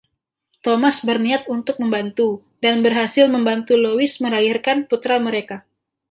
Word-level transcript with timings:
Thomas 0.65 0.97
berniat 1.07 1.43
untuk 1.55 1.75
membantu 1.81 2.29
dan 2.63 2.75
berhasil 2.85 3.25
membantu 3.35 3.73
Lois 3.85 4.13
melahirkan 4.23 4.77
putra 4.89 5.15
mereka. 5.27 5.57